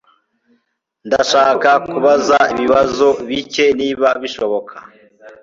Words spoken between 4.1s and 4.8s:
bishoboka.